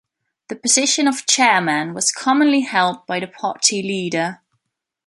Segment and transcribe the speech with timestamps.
[0.47, 4.41] The position of chairman was commonly held by the party leader.